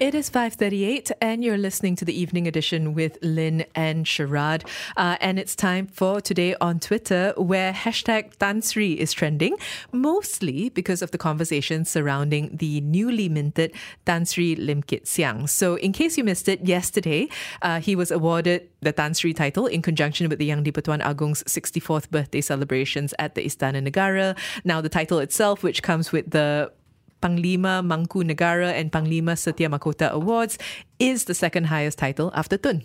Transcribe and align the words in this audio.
It 0.00 0.14
is 0.14 0.30
5.38 0.30 1.12
and 1.20 1.44
you're 1.44 1.58
listening 1.58 1.94
to 1.96 2.06
the 2.06 2.18
evening 2.18 2.48
edition 2.48 2.94
with 2.94 3.18
Lynn 3.20 3.66
and 3.74 4.06
Sharad. 4.06 4.66
Uh, 4.96 5.18
and 5.20 5.38
it's 5.38 5.54
time 5.54 5.88
for 5.88 6.22
today 6.22 6.56
on 6.58 6.80
Twitter 6.80 7.34
where 7.36 7.74
hashtag 7.74 8.34
Tan 8.36 8.62
Sri 8.62 8.94
is 8.94 9.12
trending, 9.12 9.58
mostly 9.92 10.70
because 10.70 11.02
of 11.02 11.10
the 11.10 11.18
conversation 11.18 11.84
surrounding 11.84 12.56
the 12.56 12.80
newly 12.80 13.28
minted 13.28 13.74
Tansri 14.06 14.56
Lim 14.56 14.82
Kit 14.84 15.06
Siang. 15.06 15.46
So 15.46 15.74
in 15.74 15.92
case 15.92 16.16
you 16.16 16.24
missed 16.24 16.48
it, 16.48 16.64
yesterday 16.64 17.28
uh, 17.60 17.80
he 17.80 17.94
was 17.94 18.10
awarded 18.10 18.70
the 18.80 18.94
Tansri 18.94 19.36
title 19.36 19.66
in 19.66 19.82
conjunction 19.82 20.30
with 20.30 20.38
the 20.38 20.46
Yang 20.46 20.62
di-Pertuan 20.62 21.02
Agong's 21.02 21.42
64th 21.42 22.08
birthday 22.08 22.40
celebrations 22.40 23.12
at 23.18 23.34
the 23.34 23.44
Istana 23.44 23.86
Negara. 23.86 24.34
Now 24.64 24.80
the 24.80 24.88
title 24.88 25.18
itself, 25.18 25.62
which 25.62 25.82
comes 25.82 26.10
with 26.10 26.30
the 26.30 26.72
Panglima 27.20 27.84
Mangku 27.84 28.22
Negara 28.24 28.72
and 28.72 28.90
Panglima 28.90 29.34
Setia 29.36 29.68
Mahkota 29.68 30.10
Awards, 30.10 30.58
is 30.98 31.24
the 31.24 31.34
second 31.34 31.64
highest 31.64 31.98
title 31.98 32.30
after 32.34 32.56
Tun. 32.56 32.84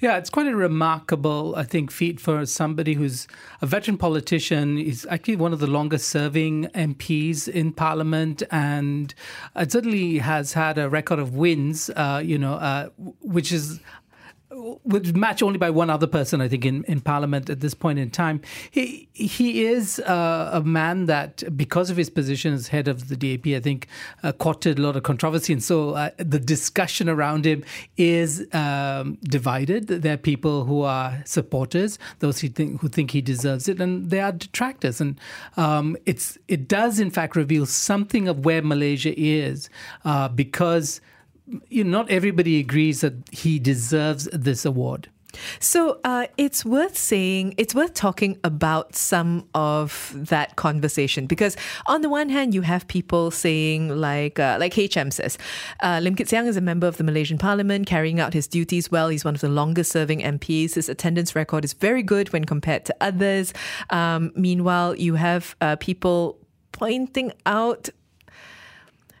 Yeah, 0.00 0.16
it's 0.16 0.28
quite 0.28 0.48
a 0.48 0.56
remarkable, 0.56 1.54
I 1.56 1.62
think, 1.62 1.92
feat 1.92 2.18
for 2.18 2.44
somebody 2.46 2.94
who's 2.94 3.28
a 3.62 3.66
veteran 3.66 3.96
politician. 3.96 4.76
He's 4.76 5.06
actually 5.06 5.36
one 5.36 5.52
of 5.52 5.60
the 5.60 5.68
longest 5.68 6.08
serving 6.08 6.66
MPs 6.74 7.48
in 7.48 7.72
Parliament 7.72 8.42
and 8.50 9.14
uh, 9.54 9.64
certainly 9.68 10.18
has 10.18 10.52
had 10.52 10.78
a 10.78 10.90
record 10.90 11.20
of 11.20 11.36
wins, 11.36 11.90
uh, 11.90 12.20
you 12.24 12.38
know, 12.38 12.54
uh, 12.54 12.88
which 13.20 13.52
is 13.52 13.80
would 14.84 15.16
match 15.16 15.42
only 15.42 15.58
by 15.58 15.70
one 15.70 15.88
other 15.88 16.06
person, 16.06 16.40
I 16.40 16.48
think, 16.48 16.64
in, 16.64 16.84
in 16.84 17.00
Parliament 17.00 17.48
at 17.48 17.60
this 17.60 17.74
point 17.74 17.98
in 17.98 18.10
time. 18.10 18.40
He 18.70 19.08
he 19.12 19.64
is 19.64 19.98
uh, 20.00 20.50
a 20.52 20.60
man 20.60 21.06
that, 21.06 21.42
because 21.56 21.90
of 21.90 21.96
his 21.96 22.10
position 22.10 22.52
as 22.52 22.68
head 22.68 22.86
of 22.88 23.08
the 23.08 23.16
DAP, 23.16 23.46
I 23.54 23.60
think, 23.60 23.88
uh, 24.22 24.32
courted 24.32 24.78
a 24.78 24.82
lot 24.82 24.96
of 24.96 25.02
controversy, 25.02 25.52
and 25.52 25.62
so 25.62 25.90
uh, 25.90 26.10
the 26.18 26.38
discussion 26.38 27.08
around 27.08 27.46
him 27.46 27.64
is 27.96 28.46
um, 28.52 29.18
divided. 29.22 29.88
There 29.88 30.14
are 30.14 30.18
people 30.18 30.64
who 30.64 30.82
are 30.82 31.22
supporters, 31.24 31.98
those 32.18 32.40
who 32.40 32.48
think 32.48 32.80
who 32.80 32.88
think 32.88 33.12
he 33.12 33.22
deserves 33.22 33.68
it, 33.68 33.80
and 33.80 34.10
there 34.10 34.24
are 34.24 34.32
detractors. 34.32 35.00
And 35.00 35.18
um, 35.56 35.96
it's 36.04 36.38
it 36.48 36.68
does 36.68 37.00
in 37.00 37.10
fact 37.10 37.36
reveal 37.36 37.66
something 37.66 38.28
of 38.28 38.44
where 38.44 38.62
Malaysia 38.62 39.14
is, 39.16 39.70
uh, 40.04 40.28
because 40.28 41.00
you 41.68 41.84
know, 41.84 41.98
not 41.98 42.10
everybody 42.10 42.58
agrees 42.58 43.00
that 43.02 43.14
he 43.30 43.58
deserves 43.58 44.24
this 44.32 44.64
award. 44.64 45.08
So 45.58 46.00
uh, 46.04 46.26
it's 46.36 46.64
worth 46.64 46.96
saying, 46.96 47.54
it's 47.56 47.74
worth 47.74 47.94
talking 47.94 48.38
about 48.44 48.94
some 48.94 49.48
of 49.54 50.12
that 50.14 50.56
conversation 50.56 51.26
because 51.26 51.56
on 51.86 52.02
the 52.02 52.08
one 52.08 52.28
hand, 52.28 52.54
you 52.54 52.62
have 52.62 52.86
people 52.88 53.30
saying 53.30 53.88
like, 53.88 54.38
uh, 54.38 54.56
like 54.60 54.74
HM 54.74 55.10
says, 55.10 55.38
uh, 55.82 56.00
Lim 56.02 56.14
Kit 56.14 56.28
Siang 56.28 56.46
is 56.46 56.56
a 56.56 56.60
member 56.60 56.86
of 56.86 56.96
the 56.96 57.04
Malaysian 57.04 57.38
Parliament, 57.38 57.86
carrying 57.86 58.20
out 58.20 58.32
his 58.32 58.46
duties 58.46 58.90
well. 58.90 59.08
He's 59.08 59.24
one 59.24 59.34
of 59.34 59.40
the 59.40 59.48
longest 59.48 59.90
serving 59.90 60.20
MPs. 60.20 60.74
His 60.74 60.88
attendance 60.88 61.34
record 61.34 61.64
is 61.64 61.72
very 61.72 62.02
good 62.02 62.32
when 62.32 62.44
compared 62.44 62.84
to 62.86 62.96
others. 63.00 63.52
Um, 63.90 64.32
meanwhile, 64.34 64.94
you 64.94 65.14
have 65.14 65.56
uh, 65.60 65.76
people 65.76 66.38
pointing 66.72 67.32
out 67.46 67.88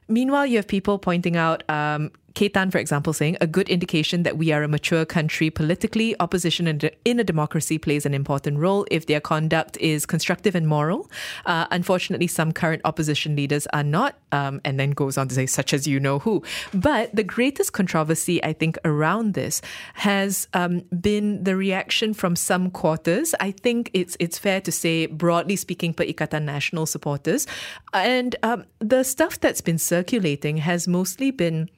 Meanwhile, 0.08 0.46
you 0.46 0.56
have 0.56 0.68
people 0.68 0.98
pointing 0.98 1.36
out 1.36 1.62
um, 1.68 2.10
Ketan, 2.34 2.72
for 2.72 2.78
example, 2.78 3.12
saying 3.12 3.36
a 3.40 3.46
good 3.46 3.68
indication 3.68 4.24
that 4.24 4.36
we 4.36 4.50
are 4.50 4.64
a 4.64 4.68
mature 4.68 5.04
country 5.04 5.50
politically. 5.50 6.16
Opposition 6.18 6.66
in, 7.04 7.20
a 7.20 7.24
democracy 7.24 7.78
plays 7.78 8.04
an 8.04 8.12
important 8.12 8.58
role 8.58 8.84
if 8.90 9.06
their 9.06 9.20
conduct 9.20 9.76
is 9.76 10.04
constructive 10.04 10.56
and 10.56 10.66
moral. 10.66 11.08
Uh, 11.46 11.66
unfortunately, 11.70 12.26
some 12.26 12.50
current 12.50 12.82
opposition 12.84 13.36
leaders 13.36 13.68
are 13.72 13.84
not, 13.84 14.16
um, 14.32 14.60
and 14.64 14.80
then 14.80 14.90
goes 14.90 15.16
on 15.16 15.28
to 15.28 15.34
say, 15.34 15.46
such 15.46 15.72
as 15.72 15.86
you 15.86 16.00
know 16.00 16.18
who. 16.18 16.42
But 16.72 17.14
the 17.14 17.22
greatest 17.22 17.72
controversy, 17.72 18.42
I 18.42 18.52
think, 18.52 18.78
around 18.84 19.34
this 19.34 19.62
has 19.94 20.48
um, 20.54 20.80
been 21.00 21.44
the 21.44 21.54
reaction 21.54 22.14
from 22.14 22.34
some 22.34 22.70
quarters. 22.70 23.34
I 23.38 23.52
think 23.52 23.90
it's 23.94 24.16
it's 24.18 24.38
fair 24.38 24.60
to 24.62 24.72
say, 24.72 25.06
broadly 25.06 25.54
speaking, 25.54 25.94
Perikatan 25.94 26.44
Nasional 26.44 26.88
supporters, 26.88 27.46
and 27.92 28.34
um, 28.42 28.64
the 28.80 29.04
stuff 29.04 29.38
that's 29.38 29.60
been 29.60 29.78
circulating 29.78 30.56
has 30.56 30.88
mostly 30.88 31.30
been 31.30 31.68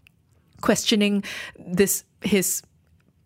questioning 0.67 1.23
this 1.79 2.05
his 2.23 2.63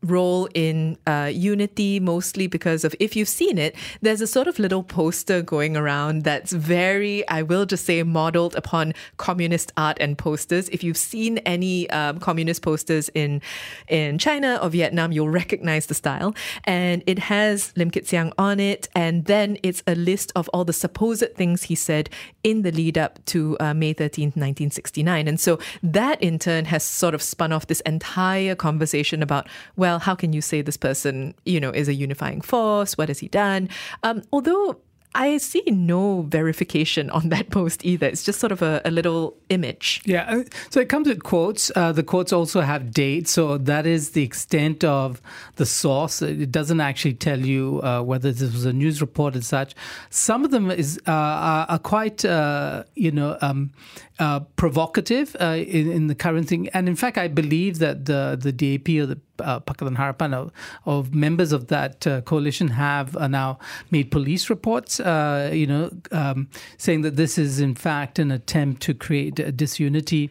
role 0.02 0.48
in 0.54 0.96
uh, 1.06 1.30
Unity, 1.32 2.00
mostly 2.00 2.46
because 2.46 2.84
of, 2.84 2.94
if 3.00 3.14
you've 3.14 3.28
seen 3.28 3.58
it, 3.58 3.76
there's 4.00 4.20
a 4.20 4.26
sort 4.26 4.46
of 4.46 4.58
little 4.58 4.82
poster 4.82 5.42
going 5.42 5.76
around 5.76 6.22
that's 6.22 6.52
very, 6.52 7.26
I 7.28 7.42
will 7.42 7.66
just 7.66 7.84
say, 7.84 8.02
modeled 8.02 8.54
upon 8.54 8.94
communist 9.16 9.72
art 9.76 9.98
and 10.00 10.16
posters. 10.16 10.68
If 10.70 10.82
you've 10.82 10.96
seen 10.96 11.38
any 11.38 11.88
um, 11.90 12.18
communist 12.20 12.62
posters 12.62 13.10
in 13.14 13.42
in 13.88 14.18
China 14.18 14.58
or 14.62 14.70
Vietnam, 14.70 15.12
you'll 15.12 15.28
recognize 15.28 15.86
the 15.86 15.94
style. 15.94 16.34
And 16.64 17.02
it 17.06 17.18
has 17.18 17.72
Lim 17.76 17.90
Kit 17.90 18.06
Siang 18.06 18.32
on 18.38 18.60
it, 18.60 18.88
and 18.94 19.24
then 19.26 19.58
it's 19.62 19.82
a 19.86 19.94
list 19.94 20.32
of 20.34 20.48
all 20.50 20.64
the 20.64 20.72
supposed 20.72 21.34
things 21.34 21.64
he 21.64 21.74
said 21.74 22.08
in 22.42 22.62
the 22.62 22.72
lead 22.72 22.96
up 22.96 23.24
to 23.26 23.56
uh, 23.60 23.74
May 23.74 23.92
13th, 23.92 24.36
1969. 24.36 25.28
And 25.28 25.38
so 25.38 25.58
that 25.82 26.22
in 26.22 26.38
turn 26.38 26.64
has 26.66 26.84
sort 26.84 27.14
of 27.14 27.22
spun 27.22 27.52
off 27.52 27.66
this 27.66 27.80
entire 27.80 28.54
conversation 28.54 29.22
about, 29.22 29.48
well, 29.76 29.89
well, 29.90 29.98
how 29.98 30.14
can 30.14 30.32
you 30.32 30.40
say 30.40 30.62
this 30.62 30.76
person, 30.76 31.34
you 31.44 31.58
know, 31.58 31.70
is 31.70 31.88
a 31.88 31.94
unifying 31.94 32.40
force? 32.40 32.96
What 32.96 33.08
has 33.08 33.18
he 33.18 33.26
done? 33.26 33.68
Um, 34.04 34.22
although 34.30 34.80
I 35.14 35.38
see 35.38 35.64
no 35.66 36.22
verification 36.22 37.10
on 37.10 37.30
that 37.30 37.50
post 37.58 37.84
either. 37.84 38.06
It's 38.06 38.22
just 38.22 38.38
sort 38.38 38.52
of 38.52 38.62
a, 38.62 38.80
a 38.84 38.90
little 38.90 39.36
image. 39.48 40.00
Yeah. 40.04 40.22
Uh, 40.28 40.44
so 40.70 40.80
it 40.80 40.88
comes 40.88 41.08
with 41.08 41.22
quotes. 41.24 41.72
Uh, 41.74 41.90
the 41.90 42.04
quotes 42.04 42.32
also 42.32 42.60
have 42.60 42.92
dates. 42.92 43.32
So 43.32 43.58
that 43.58 43.86
is 43.86 44.10
the 44.10 44.22
extent 44.22 44.84
of 44.84 45.20
the 45.56 45.66
source. 45.66 46.22
It 46.22 46.52
doesn't 46.52 46.80
actually 46.80 47.14
tell 47.14 47.40
you 47.40 47.80
uh, 47.82 48.02
whether 48.02 48.30
this 48.30 48.52
was 48.52 48.64
a 48.64 48.72
news 48.72 49.00
report 49.00 49.34
and 49.34 49.44
such. 49.44 49.74
Some 50.10 50.44
of 50.44 50.52
them 50.52 50.70
is 50.70 51.00
uh, 51.08 51.66
are, 51.68 51.78
quite, 51.80 52.24
uh, 52.24 52.84
you 52.94 53.10
know, 53.10 53.36
um, 53.40 53.72
uh, 54.20 54.40
provocative 54.56 55.34
in, 55.40 55.90
in, 55.90 56.06
the 56.06 56.14
current 56.14 56.46
thing. 56.46 56.68
And 56.68 56.88
in 56.88 56.94
fact, 56.94 57.18
I 57.18 57.26
believe 57.26 57.78
that 57.78 58.04
the, 58.04 58.38
the 58.40 58.52
DAP 58.52 58.88
or 59.02 59.06
the 59.06 59.18
uh, 59.40 59.60
Harapan 59.60 60.50
of, 60.86 61.14
members 61.14 61.52
of 61.52 61.68
that 61.68 62.06
uh, 62.06 62.20
coalition 62.22 62.68
have 62.68 63.16
uh, 63.16 63.26
now 63.28 63.58
made 63.90 64.10
police 64.10 64.50
reports, 64.50 65.00
uh, 65.00 65.50
you 65.52 65.66
know, 65.66 65.90
um, 66.12 66.48
saying 66.78 67.02
that 67.02 67.16
this 67.16 67.38
is 67.38 67.60
in 67.60 67.74
fact 67.74 68.18
an 68.18 68.30
attempt 68.30 68.82
to 68.82 68.94
create 68.94 69.34
disunity. 69.56 70.30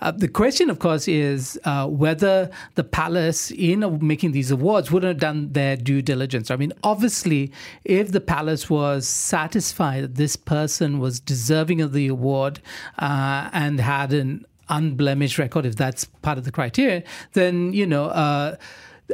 Uh, 0.00 0.10
the 0.10 0.28
question, 0.28 0.70
of 0.70 0.78
course, 0.78 1.08
is 1.08 1.58
whether 1.86 2.50
the 2.74 2.84
palace, 2.84 3.50
in 3.50 3.98
making 4.06 4.32
these 4.32 4.50
awards, 4.50 4.90
wouldn't 4.90 5.08
have 5.08 5.20
done 5.20 5.52
their 5.52 5.76
due 5.76 6.02
diligence. 6.02 6.50
I 6.50 6.56
mean, 6.56 6.72
obviously, 6.82 7.52
if 7.84 8.12
the 8.12 8.20
palace 8.20 8.68
was 8.68 9.06
satisfied 9.06 10.04
that 10.04 10.14
this 10.16 10.36
person 10.36 10.98
was 10.98 11.20
deserving 11.20 11.80
of 11.80 11.92
the 11.92 12.06
award 12.08 12.60
and 12.98 13.80
had 13.80 14.12
an 14.12 14.44
unblemished 14.70 15.38
record, 15.38 15.66
if 15.66 15.76
that's 15.76 16.04
part 16.22 16.38
of 16.38 16.44
the 16.44 16.52
criteria, 16.52 17.02
then, 17.34 17.72
you 17.72 17.86
know, 17.86 18.06
uh, 18.06 18.56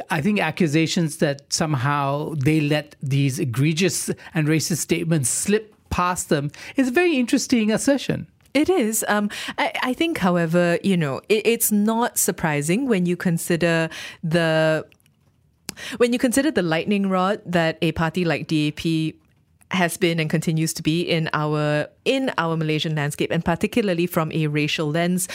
I 0.09 0.21
think 0.21 0.39
accusations 0.39 1.17
that 1.17 1.51
somehow 1.51 2.35
they 2.35 2.61
let 2.61 2.95
these 3.01 3.39
egregious 3.39 4.09
and 4.33 4.47
racist 4.47 4.77
statements 4.77 5.29
slip 5.29 5.73
past 5.89 6.29
them 6.29 6.51
is 6.75 6.89
a 6.89 6.91
very 6.91 7.15
interesting 7.17 7.71
assertion. 7.71 8.27
It 8.53 8.69
is. 8.69 9.05
Um, 9.07 9.29
I, 9.57 9.71
I, 9.83 9.93
think, 9.93 10.17
however, 10.17 10.79
you 10.83 10.97
know, 10.97 11.21
it, 11.29 11.45
it's 11.45 11.71
not 11.71 12.17
surprising 12.17 12.87
when 12.87 13.05
you 13.05 13.15
consider 13.15 13.89
the 14.23 14.85
when 15.97 16.11
you 16.11 16.17
consider 16.17 16.49
the 16.49 16.63
lightning 16.63 17.07
rod 17.07 17.39
that 17.45 17.77
a 17.83 17.91
party 17.91 18.25
like 18.25 18.47
DAP 18.47 19.13
has 19.71 19.97
been 19.97 20.19
and 20.19 20.29
continues 20.29 20.73
to 20.73 20.83
be 20.83 21.01
in 21.01 21.29
our 21.33 21.87
in 22.05 22.31
our 22.37 22.55
Malaysian 22.55 22.95
landscape 22.95 23.31
and 23.31 23.43
particularly 23.43 24.07
from 24.07 24.31
a 24.31 24.47
racial 24.47 24.89
lens. 24.89 25.27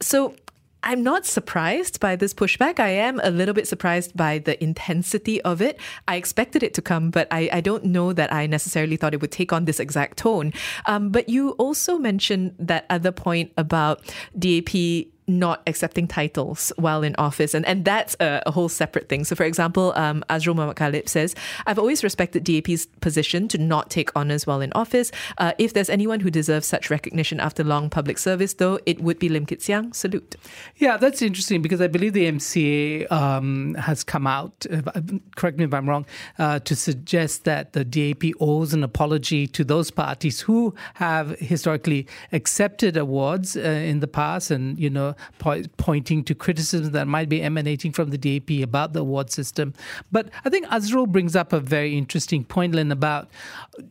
So 0.00 0.34
I'm 0.82 1.02
not 1.02 1.26
surprised 1.26 1.98
by 1.98 2.14
this 2.14 2.32
pushback. 2.32 2.78
I 2.78 2.90
am 2.90 3.20
a 3.24 3.30
little 3.30 3.54
bit 3.54 3.66
surprised 3.66 4.16
by 4.16 4.38
the 4.38 4.62
intensity 4.62 5.42
of 5.42 5.60
it. 5.60 5.80
I 6.06 6.14
expected 6.14 6.62
it 6.62 6.74
to 6.74 6.82
come, 6.82 7.10
but 7.10 7.26
I, 7.32 7.48
I 7.52 7.60
don't 7.60 7.86
know 7.86 8.12
that 8.12 8.32
I 8.32 8.46
necessarily 8.46 8.96
thought 8.96 9.12
it 9.12 9.20
would 9.20 9.32
take 9.32 9.52
on 9.52 9.64
this 9.64 9.80
exact 9.80 10.18
tone. 10.18 10.52
Um, 10.86 11.10
but 11.10 11.28
you 11.28 11.50
also 11.52 11.98
mentioned 11.98 12.54
that 12.60 12.86
other 12.88 13.10
point 13.10 13.52
about 13.56 14.14
DAP 14.38 15.08
not 15.26 15.62
accepting 15.66 16.06
titles 16.06 16.72
while 16.76 17.02
in 17.02 17.14
office. 17.16 17.54
And, 17.54 17.66
and 17.66 17.84
that's 17.84 18.16
a, 18.20 18.42
a 18.46 18.50
whole 18.50 18.68
separate 18.68 19.08
thing. 19.08 19.24
So, 19.24 19.34
for 19.34 19.44
example, 19.44 19.92
um, 19.96 20.24
Azrul 20.30 20.54
Muhammad 20.54 20.76
Khalib 20.76 21.08
says, 21.08 21.34
I've 21.66 21.78
always 21.78 22.04
respected 22.04 22.44
DAP's 22.44 22.86
position 23.00 23.48
to 23.48 23.58
not 23.58 23.90
take 23.90 24.14
honours 24.14 24.46
while 24.46 24.60
in 24.60 24.72
office. 24.74 25.10
Uh, 25.38 25.52
if 25.58 25.72
there's 25.72 25.90
anyone 25.90 26.20
who 26.20 26.30
deserves 26.30 26.66
such 26.66 26.90
recognition 26.90 27.40
after 27.40 27.64
long 27.64 27.90
public 27.90 28.18
service, 28.18 28.54
though, 28.54 28.78
it 28.86 29.00
would 29.00 29.18
be 29.18 29.28
Lim 29.28 29.46
Kit 29.46 29.62
Siang. 29.62 29.92
Salute. 29.92 30.36
Yeah, 30.76 30.96
that's 30.96 31.22
interesting 31.22 31.62
because 31.62 31.80
I 31.80 31.88
believe 31.88 32.12
the 32.12 32.30
MCA 32.30 33.10
um, 33.10 33.74
has 33.74 34.04
come 34.04 34.26
out, 34.26 34.64
uh, 34.70 35.00
correct 35.34 35.58
me 35.58 35.64
if 35.64 35.74
I'm 35.74 35.88
wrong, 35.88 36.06
uh, 36.38 36.60
to 36.60 36.76
suggest 36.76 37.44
that 37.44 37.72
the 37.72 37.84
DAP 37.84 38.32
owes 38.40 38.72
an 38.72 38.84
apology 38.84 39.46
to 39.48 39.64
those 39.64 39.90
parties 39.90 40.40
who 40.40 40.74
have 40.94 41.30
historically 41.38 42.06
accepted 42.32 42.96
awards 42.96 43.56
uh, 43.56 43.60
in 43.60 44.00
the 44.00 44.06
past 44.06 44.50
and, 44.50 44.78
you 44.78 44.90
know, 44.90 45.15
po- 45.38 45.62
pointing 45.76 46.24
to 46.24 46.34
criticisms 46.34 46.90
that 46.90 47.06
might 47.06 47.28
be 47.28 47.42
emanating 47.42 47.92
from 47.92 48.10
the 48.10 48.18
DAP 48.18 48.62
about 48.62 48.92
the 48.92 49.00
award 49.00 49.30
system. 49.30 49.74
But 50.12 50.30
I 50.44 50.50
think 50.50 50.66
Azrul 50.70 51.06
brings 51.06 51.36
up 51.36 51.52
a 51.52 51.60
very 51.60 51.96
interesting 51.96 52.44
point, 52.44 52.74
Lynn, 52.74 52.92
about, 52.92 53.28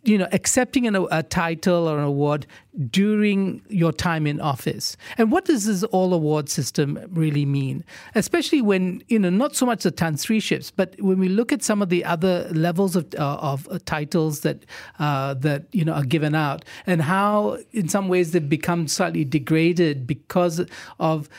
you 0.03 0.17
know, 0.17 0.27
accepting 0.31 0.87
an, 0.87 0.95
a 1.11 1.23
title 1.23 1.87
or 1.87 1.97
an 1.97 2.03
award 2.03 2.47
during 2.89 3.61
your 3.69 3.91
time 3.91 4.27
in 4.27 4.39
office. 4.41 4.97
And 5.17 5.31
what 5.31 5.45
does 5.45 5.65
this 5.65 5.83
all 5.83 6.13
award 6.13 6.49
system 6.49 6.99
really 7.09 7.45
mean? 7.45 7.83
Especially 8.15 8.61
when, 8.61 9.03
you 9.07 9.19
know, 9.19 9.29
not 9.29 9.55
so 9.55 9.65
much 9.65 9.83
the 9.83 9.91
Tan 9.91 10.17
Sri 10.17 10.39
ships, 10.39 10.71
but 10.71 10.95
when 10.99 11.19
we 11.19 11.29
look 11.29 11.51
at 11.51 11.63
some 11.63 11.81
of 11.81 11.89
the 11.89 12.03
other 12.03 12.49
levels 12.51 12.95
of, 12.95 13.13
uh, 13.17 13.35
of 13.35 13.67
uh, 13.71 13.79
titles 13.85 14.41
that, 14.41 14.65
uh, 14.99 15.33
that, 15.35 15.65
you 15.71 15.85
know, 15.85 15.93
are 15.93 16.03
given 16.03 16.35
out 16.35 16.65
and 16.85 17.01
how 17.01 17.57
in 17.71 17.87
some 17.87 18.07
ways 18.07 18.31
they've 18.31 18.49
become 18.49 18.87
slightly 18.87 19.23
degraded 19.23 20.05
because 20.05 20.65
of 20.99 21.29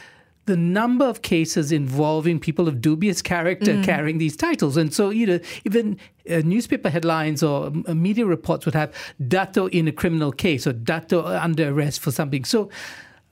the 0.47 0.57
number 0.57 1.05
of 1.05 1.23
cases 1.23 1.73
involving 1.73 2.41
people 2.41 2.69
of 2.69 2.81
dubious 2.81 3.21
character 3.21 3.75
mm. 3.75 3.85
carrying 3.85 4.19
these 4.19 4.37
titles. 4.37 4.77
And 4.77 4.95
so, 4.95 5.11
you 5.11 5.27
know, 5.27 5.41
even 5.65 5.99
uh, 6.31 6.37
newspaper 6.45 6.89
headlines 6.89 7.43
or 7.43 7.73
uh, 7.87 7.95
media 7.95 8.27
reports 8.27 8.65
would 8.65 8.75
have 8.75 8.93
Dato 9.29 9.67
in 9.69 9.87
a 9.89 9.93
criminal 9.93 10.33
case 10.33 10.67
or 10.67 10.73
Dato 10.73 11.27
under 11.27 11.71
arrest 11.71 12.01
for 12.01 12.11
something. 12.11 12.45
So, 12.45 12.71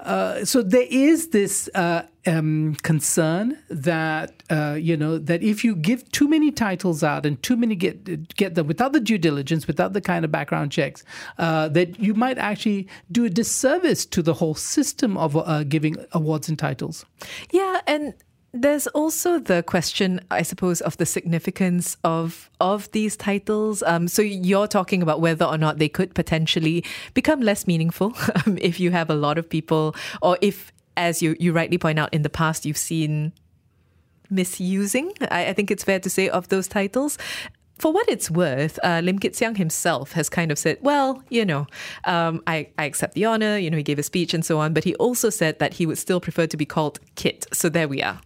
uh, 0.04 0.44
so 0.44 0.62
there 0.62 0.86
is 0.90 1.28
this 1.28 1.68
uh, 1.74 2.02
um, 2.26 2.76
concern 2.82 3.58
that 3.68 4.42
uh, 4.50 4.76
you 4.78 4.96
know 4.96 5.18
that 5.18 5.42
if 5.42 5.64
you 5.64 5.74
give 5.74 6.10
too 6.12 6.28
many 6.28 6.50
titles 6.50 7.02
out 7.02 7.24
and 7.24 7.42
too 7.42 7.56
many 7.56 7.74
get 7.74 8.36
get 8.36 8.54
them 8.54 8.66
without 8.66 8.92
the 8.92 9.00
due 9.00 9.18
diligence, 9.18 9.66
without 9.66 9.94
the 9.94 10.00
kind 10.00 10.24
of 10.24 10.30
background 10.30 10.70
checks, 10.70 11.04
uh, 11.38 11.68
that 11.68 11.98
you 11.98 12.14
might 12.14 12.36
actually 12.36 12.86
do 13.10 13.24
a 13.24 13.30
disservice 13.30 14.04
to 14.04 14.22
the 14.22 14.34
whole 14.34 14.54
system 14.54 15.16
of 15.16 15.36
uh, 15.36 15.64
giving 15.64 15.96
awards 16.12 16.48
and 16.48 16.58
titles. 16.58 17.06
Yeah, 17.50 17.80
and 17.86 18.14
there's 18.54 18.86
also 18.88 19.40
the 19.40 19.64
question, 19.64 20.20
I 20.30 20.42
suppose, 20.42 20.80
of 20.80 20.96
the 20.96 21.06
significance 21.06 21.96
of 22.04 22.48
of 22.60 22.90
these 22.92 23.16
titles. 23.16 23.82
Um, 23.82 24.06
so 24.06 24.22
you're 24.22 24.68
talking 24.68 25.02
about 25.02 25.20
whether 25.20 25.44
or 25.44 25.58
not 25.58 25.78
they 25.78 25.88
could 25.88 26.14
potentially 26.14 26.84
become 27.14 27.40
less 27.40 27.66
meaningful 27.66 28.14
um, 28.46 28.56
if 28.60 28.78
you 28.78 28.92
have 28.92 29.10
a 29.10 29.14
lot 29.16 29.38
of 29.38 29.50
people, 29.50 29.96
or 30.22 30.38
if, 30.40 30.72
as 30.96 31.20
you 31.20 31.34
you 31.40 31.52
rightly 31.52 31.78
point 31.78 31.98
out, 31.98 32.14
in 32.14 32.22
the 32.22 32.30
past 32.30 32.64
you've 32.64 32.78
seen 32.78 33.32
misusing. 34.30 35.12
I, 35.32 35.46
I 35.46 35.52
think 35.52 35.72
it's 35.72 35.82
fair 35.82 35.98
to 35.98 36.08
say 36.08 36.28
of 36.28 36.48
those 36.48 36.68
titles 36.68 37.18
for 37.76 37.92
what 37.92 38.08
it's 38.08 38.30
worth, 38.30 38.78
uh, 38.84 39.00
Lim 39.02 39.18
Kit 39.18 39.34
Siang 39.34 39.56
himself 39.56 40.12
has 40.12 40.28
kind 40.28 40.52
of 40.52 40.58
said, 40.60 40.78
well, 40.80 41.20
you 41.28 41.44
know, 41.44 41.66
um, 42.04 42.40
I, 42.46 42.68
I 42.78 42.84
accept 42.84 43.14
the 43.14 43.24
honor, 43.24 43.58
you 43.58 43.68
know, 43.68 43.76
he 43.76 43.82
gave 43.82 43.98
a 43.98 44.04
speech 44.04 44.32
and 44.32 44.44
so 44.44 44.60
on, 44.60 44.74
but 44.74 44.84
he 44.84 44.94
also 44.94 45.28
said 45.28 45.58
that 45.58 45.74
he 45.74 45.84
would 45.84 45.98
still 45.98 46.20
prefer 46.20 46.46
to 46.46 46.56
be 46.56 46.64
called 46.64 47.00
Kit. 47.16 47.46
So 47.52 47.68
there 47.68 47.88
we 47.88 48.00
are. 48.00 48.20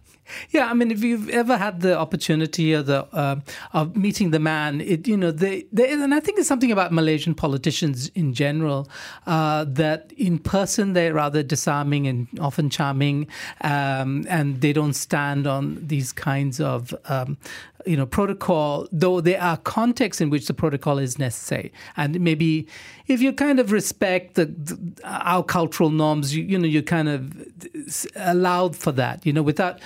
Yeah, 0.51 0.69
I 0.69 0.73
mean, 0.73 0.91
if 0.91 1.03
you've 1.03 1.29
ever 1.29 1.57
had 1.57 1.81
the 1.81 1.97
opportunity 1.97 2.73
or 2.73 2.81
the 2.81 3.05
uh, 3.13 3.37
of 3.73 3.95
meeting 3.95 4.31
the 4.31 4.39
man, 4.39 4.81
it 4.81 5.07
you 5.07 5.17
know 5.17 5.31
they, 5.31 5.65
they 5.71 5.91
and 5.91 6.13
I 6.13 6.19
think 6.19 6.37
there's 6.37 6.47
something 6.47 6.71
about 6.71 6.91
Malaysian 6.91 7.35
politicians 7.35 8.09
in 8.15 8.33
general 8.33 8.89
uh, 9.27 9.65
that 9.67 10.11
in 10.17 10.39
person 10.39 10.93
they're 10.93 11.13
rather 11.13 11.43
disarming 11.43 12.07
and 12.07 12.27
often 12.39 12.69
charming, 12.69 13.27
um, 13.61 14.25
and 14.29 14.61
they 14.61 14.73
don't 14.73 14.93
stand 14.93 15.47
on 15.47 15.79
these 15.85 16.11
kinds 16.11 16.59
of. 16.59 16.93
Um, 17.05 17.37
you 17.85 17.95
know 17.95 18.05
protocol 18.05 18.87
though 18.91 19.21
there 19.21 19.41
are 19.41 19.57
contexts 19.57 20.19
in 20.21 20.29
which 20.29 20.47
the 20.47 20.53
protocol 20.53 20.97
is 20.97 21.17
necessary 21.17 21.71
and 21.95 22.19
maybe 22.19 22.67
if 23.07 23.21
you 23.21 23.31
kind 23.31 23.59
of 23.59 23.71
respect 23.71 24.35
the, 24.35 24.45
the, 24.45 24.77
our 25.05 25.43
cultural 25.43 25.89
norms 25.89 26.35
you, 26.35 26.43
you 26.43 26.59
know 26.59 26.67
you 26.67 26.83
kind 26.83 27.07
of 27.07 27.33
allowed 28.15 28.75
for 28.75 28.91
that 28.91 29.25
you 29.25 29.31
know 29.31 29.41
without 29.41 29.79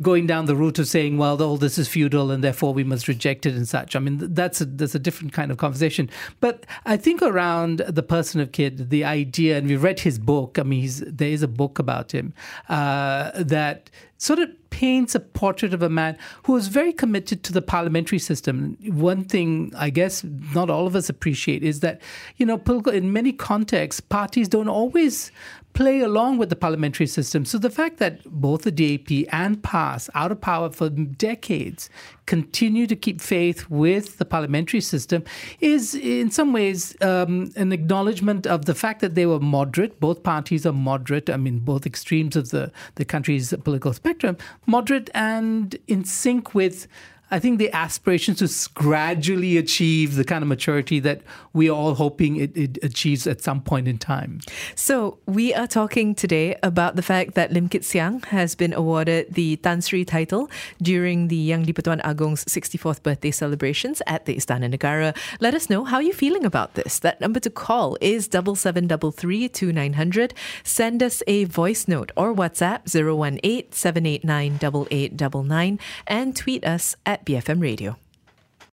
going 0.00 0.26
down 0.26 0.46
the 0.46 0.54
route 0.54 0.78
of 0.78 0.86
saying, 0.86 1.18
well, 1.18 1.42
all 1.42 1.56
this 1.56 1.78
is 1.78 1.88
feudal 1.88 2.30
and 2.30 2.42
therefore 2.44 2.72
we 2.72 2.84
must 2.84 3.08
reject 3.08 3.46
it 3.46 3.54
and 3.54 3.68
such. 3.68 3.96
I 3.96 3.98
mean, 3.98 4.34
that's 4.34 4.60
a, 4.60 4.64
that's 4.64 4.94
a 4.94 4.98
different 4.98 5.32
kind 5.32 5.50
of 5.50 5.56
conversation. 5.56 6.08
But 6.40 6.66
I 6.86 6.96
think 6.96 7.22
around 7.22 7.78
the 7.88 8.02
person 8.02 8.40
of 8.40 8.52
Kit, 8.52 8.90
the 8.90 9.04
idea, 9.04 9.58
and 9.58 9.66
we 9.66 9.76
read 9.76 10.00
his 10.00 10.18
book. 10.18 10.58
I 10.58 10.62
mean, 10.62 10.88
there 11.06 11.30
is 11.30 11.42
a 11.42 11.48
book 11.48 11.78
about 11.78 12.12
him 12.12 12.32
uh, 12.68 13.30
that 13.34 13.90
sort 14.18 14.38
of 14.38 14.67
paints 14.70 15.14
a 15.14 15.20
portrait 15.20 15.74
of 15.74 15.82
a 15.82 15.88
man 15.88 16.16
who 16.44 16.52
was 16.52 16.68
very 16.68 16.92
committed 16.92 17.42
to 17.44 17.52
the 17.52 17.62
parliamentary 17.62 18.18
system. 18.18 18.76
One 18.84 19.24
thing 19.24 19.72
I 19.76 19.90
guess 19.90 20.24
not 20.54 20.70
all 20.70 20.86
of 20.86 20.94
us 20.94 21.08
appreciate 21.08 21.62
is 21.62 21.80
that, 21.80 22.00
you 22.36 22.46
know, 22.46 22.60
in 22.92 23.12
many 23.12 23.32
contexts, 23.32 24.00
parties 24.00 24.48
don't 24.48 24.68
always 24.68 25.32
play 25.74 26.00
along 26.00 26.38
with 26.38 26.48
the 26.50 26.56
parliamentary 26.56 27.06
system. 27.06 27.44
So 27.44 27.58
the 27.58 27.70
fact 27.70 27.98
that 27.98 28.24
both 28.24 28.62
the 28.62 28.72
DAP 28.72 29.28
and 29.32 29.62
PAS, 29.62 30.10
out 30.14 30.32
of 30.32 30.40
power 30.40 30.70
for 30.70 30.88
decades, 30.88 31.88
continue 32.28 32.86
to 32.86 32.94
keep 32.94 33.22
faith 33.22 33.70
with 33.70 34.18
the 34.18 34.24
parliamentary 34.26 34.82
system 34.82 35.24
is, 35.60 35.94
in 35.94 36.30
some 36.30 36.52
ways, 36.52 36.94
um, 37.00 37.50
an 37.56 37.72
acknowledgement 37.72 38.46
of 38.46 38.66
the 38.66 38.74
fact 38.74 39.00
that 39.00 39.14
they 39.14 39.24
were 39.24 39.40
moderate. 39.40 39.98
Both 39.98 40.22
parties 40.22 40.66
are 40.66 40.74
moderate. 40.74 41.30
I 41.30 41.38
mean, 41.38 41.60
both 41.60 41.86
extremes 41.86 42.36
of 42.36 42.50
the, 42.50 42.70
the 42.96 43.06
country's 43.06 43.54
political 43.64 43.94
spectrum, 43.94 44.36
moderate 44.66 45.08
and 45.14 45.74
in 45.86 46.04
sync 46.04 46.54
with 46.54 46.86
I 47.30 47.38
think 47.38 47.58
the 47.58 47.72
aspirations 47.72 48.38
to 48.38 48.70
gradually 48.74 49.56
achieve 49.56 50.14
the 50.14 50.24
kind 50.24 50.42
of 50.42 50.48
maturity 50.48 51.00
that 51.00 51.20
we 51.52 51.68
are 51.68 51.76
all 51.76 51.94
hoping 51.94 52.36
it, 52.36 52.56
it, 52.56 52.78
achieves 52.82 53.26
at 53.26 53.40
some 53.42 53.60
point 53.60 53.86
in 53.86 53.98
time. 53.98 54.40
So 54.74 55.18
we 55.26 55.52
are 55.52 55.66
talking 55.66 56.14
today 56.14 56.56
about 56.62 56.96
the 56.96 57.02
fact 57.02 57.34
that 57.34 57.52
Lim 57.52 57.68
Kit 57.68 57.84
Siang 57.84 58.22
has 58.28 58.54
been 58.54 58.72
awarded 58.72 59.34
the 59.34 59.56
Tan 59.56 59.82
Sri 59.82 60.04
title 60.04 60.50
during 60.80 61.28
the 61.28 61.36
Yang 61.36 61.64
di-Pertuan 61.64 62.00
Agong's 62.02 62.44
64th 62.46 63.02
birthday 63.02 63.30
celebrations 63.30 64.00
at 64.06 64.24
the 64.24 64.34
Istana 64.34 64.72
Negara. 64.72 65.16
Let 65.40 65.54
us 65.54 65.68
know 65.68 65.84
how 65.84 65.98
you're 65.98 66.14
feeling 66.14 66.44
about 66.44 66.74
this. 66.74 66.98
That 66.98 67.20
number 67.20 67.40
to 67.40 67.50
call 67.50 67.98
is 68.00 68.28
double 68.28 68.56
seven 68.56 68.86
double 68.86 69.12
three 69.12 69.48
two 69.48 69.72
nine 69.72 69.94
hundred. 69.94 70.32
Send 70.64 71.02
us 71.02 71.22
a 71.26 71.44
voice 71.44 71.88
note 71.88 72.12
or 72.16 72.34
WhatsApp 72.34 72.88
018 72.88 73.72
789 73.72 74.54
8899 74.90 75.78
and 76.06 76.36
tweet 76.36 76.64
us 76.64 76.96
at 77.04 77.17
at 77.18 77.24
BFM 77.24 77.60
Radio. 77.60 77.96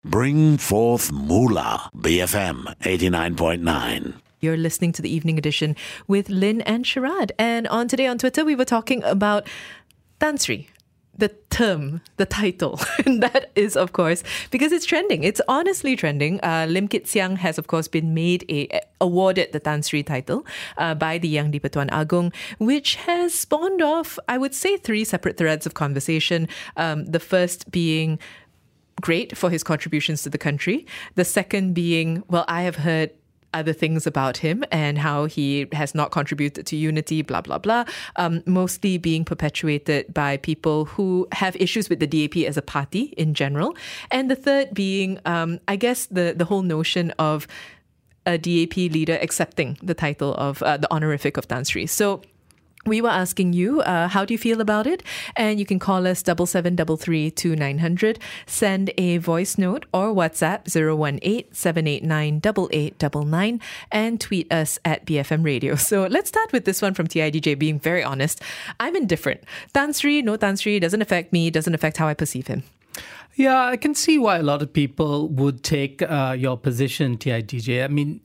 Bring 0.05 0.57
forth 0.57 1.13
Moolah, 1.13 1.91
BFM 1.95 2.75
89.9. 2.81 4.15
You're 4.41 4.57
listening 4.57 4.93
to 4.93 5.03
the 5.03 5.15
evening 5.15 5.37
edition 5.37 5.77
with 6.09 6.31
Lynn 6.31 6.63
and 6.63 6.87
Sharad. 6.87 7.33
And 7.39 7.69
on 7.69 7.89
today 7.89 8.07
on 8.07 8.17
Twitter, 8.17 8.45
we 8.45 8.55
were 8.55 8.65
talking 8.65 9.05
about 9.05 9.47
Tan 10.19 10.39
Sri, 10.39 10.69
the 11.17 11.29
term, 11.51 12.01
the 12.17 12.27
title. 12.27 12.81
and 13.07 13.23
that 13.23 13.51
is, 13.55 13.77
of 13.77 13.93
course, 13.93 14.23
because 14.51 14.73
it's 14.73 14.87
trending. 14.87 15.25
It's 15.25 15.41
honestly 15.49 15.97
trending. 15.97 16.41
Uh, 16.43 16.67
Lim 16.69 16.89
Kit 16.89 17.07
Siang 17.07 17.37
has, 17.37 17.59
of 17.59 17.67
course, 17.67 17.89
been 17.89 18.15
made 18.15 18.45
a 18.49 18.81
awarded 19.01 19.53
the 19.53 19.61
Tan 19.61 19.83
Sri 19.83 20.03
title 20.03 20.47
uh, 20.77 20.95
by 20.95 21.19
the 21.19 21.29
Yang 21.29 21.53
di-Pertuan 21.53 21.89
Agong, 21.91 22.33
which 22.59 22.97
has 22.97 23.35
spawned 23.35 23.83
off, 23.83 24.19
I 24.29 24.39
would 24.39 24.55
say, 24.55 24.77
three 24.77 25.05
separate 25.05 25.37
threads 25.37 25.67
of 25.67 25.75
conversation. 25.75 26.49
Um, 26.77 27.07
the 27.07 27.21
first 27.21 27.71
being 27.71 28.19
great 29.01 29.37
for 29.37 29.51
his 29.51 29.65
contributions 29.65 30.23
to 30.23 30.31
the 30.31 30.39
country. 30.39 30.87
The 31.15 31.25
second 31.25 31.75
being, 31.75 32.23
well, 32.29 32.45
I 32.49 32.63
have 32.63 32.77
heard 32.77 33.11
other 33.53 33.73
things 33.73 34.07
about 34.07 34.39
him 34.39 34.65
and 34.71 34.99
how 34.99 35.25
he 35.25 35.67
has 35.73 35.95
not 35.95 36.11
contributed 36.11 36.67
to 36.67 36.77
unity, 36.77 37.23
blah, 37.23 37.41
blah, 37.41 37.59
blah, 37.59 37.85
um, 38.17 38.43
mostly 38.47 38.99
being 38.99 39.25
perpetuated 39.25 40.13
by 40.13 40.37
people 40.39 40.85
who 40.87 41.27
have 41.33 41.57
issues 41.57 41.89
with 41.89 42.01
the 42.01 42.07
DAP 42.07 42.37
as 42.49 42.57
a 42.57 42.63
party 42.63 43.15
in 43.17 43.35
general. 43.35 43.77
And 44.11 44.31
the 44.31 44.37
third 44.37 44.75
being, 44.75 45.19
um, 45.25 45.61
I 45.69 45.77
guess, 45.77 46.07
the, 46.07 46.35
the 46.37 46.45
whole 46.45 46.63
notion 46.63 47.11
of 47.19 47.47
a 48.27 48.39
DAP 48.39 48.77
leader 48.77 49.19
accepting 49.21 49.79
the 49.83 49.95
title 49.95 50.35
of 50.35 50.63
uh, 50.63 50.77
the 50.77 50.93
honorific 50.93 51.37
of 51.37 51.49
Tan 51.49 51.65
Sri. 51.65 51.87
So 51.87 52.23
we 52.87 53.03
were 53.03 53.11
asking 53.11 53.53
you, 53.53 53.83
uh, 53.83 54.09
how 54.09 54.25
do 54.25 54.33
you 54.33 54.39
feel 54.39 54.59
about 54.61 54.87
it? 54.87 55.03
And 55.37 55.61
you 55.61 55.67
can 55.67 55.79
call 55.79 56.07
us 56.07 56.23
double 56.23 56.47
seven 56.47 56.77
double 56.77 56.97
three 56.97 57.31
two 57.31 57.55
nine 57.55 57.77
hundred. 57.79 58.19
Send 58.47 58.91
a 58.97 59.19
voice 59.19 59.59
note 59.59 59.85
or 59.93 60.15
WhatsApp 60.15 60.65
018-789-8899 60.65 63.61
and 63.93 64.21
tweet 64.21 64.53
us 64.53 64.79
at 64.85 65.05
BFM 65.05 65.45
Radio. 65.45 65.77
So 65.91 66.07
let's 66.07 66.29
start 66.29 66.53
with 66.53 66.67
this 66.67 66.81
one 66.81 66.95
from 66.95 67.09
TIDJ 67.09 67.59
being 67.59 67.81
very 67.81 68.05
honest. 68.05 68.41
I'm 68.79 68.95
indifferent. 68.95 69.43
Tan 69.75 69.93
Sri, 69.93 70.23
no 70.23 70.37
Tan 70.37 70.57
Sri, 70.57 70.79
doesn't 70.79 71.03
affect 71.03 71.33
me, 71.33 71.51
doesn't 71.51 71.75
affect 71.75 71.97
how 71.97 72.07
I 72.07 72.15
perceive 72.15 72.47
him. 72.47 72.63
Yeah, 73.37 73.65
I 73.65 73.77
can 73.77 73.95
see 73.95 74.19
why 74.19 74.39
a 74.39 74.43
lot 74.43 74.61
of 74.61 74.73
people 74.73 75.29
would 75.29 75.63
take 75.63 76.03
uh, 76.03 76.35
your 76.37 76.59
position, 76.59 77.17
TIDJ. 77.17 77.85
I 77.85 77.89
mean, 77.89 78.21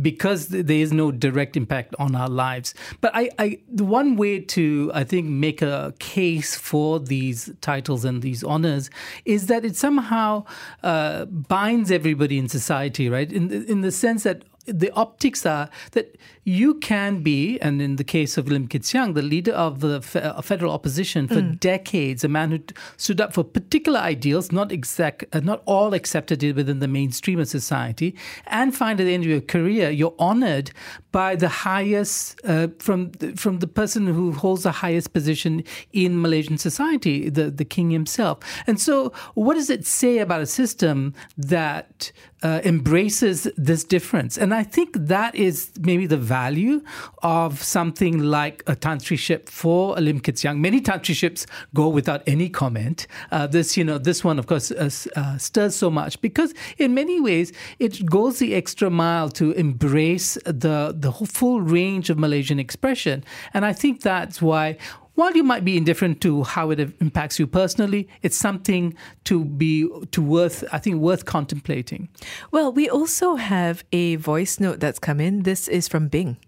because 0.00 0.48
there 0.48 0.76
is 0.76 0.92
no 0.92 1.12
direct 1.12 1.56
impact 1.56 1.94
on 1.98 2.14
our 2.14 2.28
lives. 2.28 2.74
But 3.00 3.12
I, 3.14 3.30
I, 3.38 3.58
the 3.72 3.84
one 3.84 4.16
way 4.16 4.40
to, 4.40 4.90
I 4.92 5.04
think, 5.04 5.28
make 5.28 5.62
a 5.62 5.94
case 5.98 6.56
for 6.56 6.98
these 6.98 7.50
titles 7.60 8.04
and 8.04 8.22
these 8.22 8.42
honors 8.42 8.90
is 9.24 9.46
that 9.46 9.64
it 9.64 9.76
somehow 9.76 10.44
uh, 10.82 11.26
binds 11.26 11.90
everybody 11.90 12.36
in 12.36 12.48
society, 12.48 13.08
right? 13.08 13.32
In 13.32 13.50
in 13.50 13.80
the 13.82 13.92
sense 13.92 14.24
that 14.24 14.42
the 14.66 14.90
optics 14.92 15.46
are 15.46 15.70
that 15.92 16.16
you 16.44 16.74
can 16.74 17.22
be, 17.22 17.58
and 17.60 17.80
in 17.80 17.96
the 17.96 18.04
case 18.04 18.38
of 18.38 18.48
Lim 18.48 18.66
Kit 18.66 18.84
Siang, 18.84 19.14
the 19.14 19.22
leader 19.22 19.52
of 19.52 19.80
the 19.80 20.00
fe- 20.00 20.32
federal 20.42 20.72
opposition 20.72 21.28
for 21.28 21.36
mm. 21.36 21.60
decades, 21.60 22.24
a 22.24 22.28
man 22.28 22.50
who 22.50 22.58
stood 22.96 23.20
up 23.20 23.32
for 23.32 23.44
particular 23.44 24.00
ideals, 24.00 24.50
not 24.50 24.72
exact, 24.72 25.24
uh, 25.32 25.40
not 25.40 25.62
all 25.66 25.94
accepted 25.94 26.42
within 26.56 26.78
the 26.78 26.88
mainstream 26.88 27.38
of 27.38 27.48
society, 27.48 28.16
and 28.46 28.74
find 28.74 29.00
at 29.00 29.04
the 29.04 29.14
end 29.14 29.24
of 29.24 29.30
your 29.30 29.40
career 29.40 29.90
you're 29.90 30.14
honored 30.18 30.70
by 31.12 31.36
the 31.36 31.48
highest 31.48 32.40
uh, 32.44 32.68
from 32.78 33.12
from 33.36 33.58
the 33.58 33.66
person 33.66 34.06
who 34.06 34.32
holds 34.32 34.62
the 34.62 34.72
highest 34.72 35.12
position 35.12 35.62
in 35.92 36.20
Malaysian 36.20 36.58
society, 36.58 37.28
the 37.28 37.50
the 37.50 37.64
king 37.64 37.90
himself. 37.90 38.38
And 38.66 38.80
so, 38.80 39.12
what 39.34 39.54
does 39.54 39.70
it 39.70 39.86
say 39.86 40.18
about 40.18 40.40
a 40.40 40.46
system 40.46 41.14
that 41.36 42.12
uh, 42.42 42.60
embraces 42.64 43.48
this 43.56 43.84
difference? 43.84 44.38
And 44.38 44.49
I 44.54 44.62
think 44.62 44.94
that 44.94 45.34
is 45.34 45.70
maybe 45.80 46.06
the 46.06 46.16
value 46.16 46.82
of 47.22 47.62
something 47.62 48.18
like 48.18 48.62
a 48.66 48.74
Tan 48.74 49.00
ship 49.00 49.48
for 49.48 49.96
Lim 49.96 50.20
Kit 50.20 50.38
Siang. 50.38 50.60
Many 50.60 50.80
Tan 50.80 51.02
ships 51.02 51.46
go 51.74 51.88
without 51.88 52.22
any 52.26 52.48
comment. 52.48 53.06
Uh, 53.30 53.46
this, 53.46 53.76
you 53.76 53.84
know, 53.84 53.98
this 53.98 54.24
one, 54.24 54.38
of 54.38 54.46
course, 54.46 54.70
uh, 54.70 54.90
uh, 55.16 55.38
stirs 55.38 55.76
so 55.76 55.90
much 55.90 56.20
because 56.20 56.54
in 56.78 56.94
many 56.94 57.20
ways 57.20 57.52
it 57.78 58.06
goes 58.06 58.38
the 58.38 58.54
extra 58.54 58.90
mile 58.90 59.28
to 59.30 59.52
embrace 59.52 60.34
the 60.44 60.94
the 60.96 61.12
full 61.12 61.60
range 61.60 62.10
of 62.10 62.18
Malaysian 62.18 62.58
expression, 62.58 63.24
and 63.54 63.64
I 63.64 63.72
think 63.72 64.00
that's 64.02 64.40
why 64.40 64.76
while 65.20 65.36
you 65.36 65.44
might 65.44 65.66
be 65.66 65.76
indifferent 65.76 66.22
to 66.22 66.44
how 66.44 66.70
it 66.70 66.80
impacts 66.98 67.38
you 67.38 67.46
personally, 67.46 68.08
it's 68.22 68.38
something 68.38 68.94
to 69.24 69.44
be 69.44 69.86
to 70.12 70.22
worth 70.22 70.64
I 70.72 70.78
think 70.78 70.96
worth 70.96 71.26
contemplating. 71.26 72.08
Well, 72.50 72.72
we 72.72 72.88
also 72.88 73.36
have 73.36 73.84
a 73.92 74.16
voice 74.16 74.58
note 74.58 74.80
that's 74.80 74.98
come 74.98 75.20
in. 75.20 75.42
This 75.42 75.68
is 75.68 75.88
from 75.88 76.08
Bing. 76.08 76.38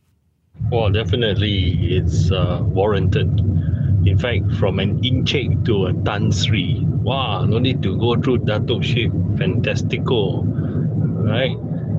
Well, 0.70 0.90
definitely, 0.90 1.96
it's 1.96 2.30
uh, 2.30 2.60
warranted. 2.62 3.40
In 4.06 4.16
fact, 4.18 4.54
from 4.54 4.78
an 4.78 5.02
Encik 5.02 5.66
to 5.66 5.86
a 5.86 5.92
Tan 5.92 6.32
Sri, 6.32 6.80
wow, 6.82 7.44
no 7.44 7.58
need 7.58 7.82
to 7.82 7.98
go 7.98 8.16
through 8.16 8.38
Datuk 8.38 8.82
ship. 8.82 9.12
Fantastico, 9.36 10.44
right? 11.28 11.56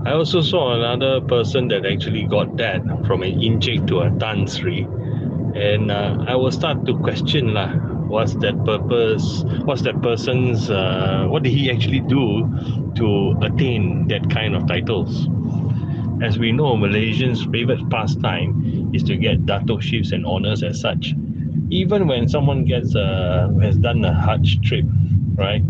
I 0.07 0.13
also 0.13 0.41
saw 0.41 0.73
another 0.73 1.21
person 1.21 1.67
that 1.67 1.85
actually 1.85 2.25
got 2.25 2.57
that 2.57 2.81
from 3.05 3.21
an 3.21 3.39
Encik 3.39 3.87
to 3.89 3.99
a 4.01 4.09
Tan 4.19 4.47
Sri 4.47 4.87
and 5.55 5.91
uh, 5.91 6.25
I 6.27 6.35
will 6.35 6.51
start 6.51 6.85
to 6.85 6.97
question 6.97 7.53
lah 7.53 7.69
what's 8.09 8.33
that 8.45 8.57
purpose 8.65 9.43
what's 9.65 9.81
that 9.83 10.01
person's 10.01 10.69
uh, 10.69 11.25
what 11.29 11.43
did 11.43 11.51
he 11.51 11.69
actually 11.69 12.01
do 12.01 12.49
to 12.95 13.37
attain 13.41 14.07
that 14.07 14.29
kind 14.29 14.55
of 14.55 14.67
titles? 14.67 15.27
As 16.21 16.39
we 16.39 16.51
know 16.51 16.75
Malaysians 16.75 17.49
favorite 17.51 17.87
pastime 17.89 18.91
is 18.93 19.03
to 19.03 19.17
get 19.17 19.45
datuk 19.45 19.81
chiefs 19.81 20.11
and 20.11 20.25
honors 20.25 20.63
as 20.63 20.79
such. 20.79 21.13
Even 21.69 22.07
when 22.07 22.29
someone 22.29 22.65
gets 22.65 22.95
uh, 22.95 23.49
has 23.61 23.77
done 23.77 24.03
a 24.05 24.13
hajj 24.13 24.61
trip 24.61 24.85
right 25.35 25.63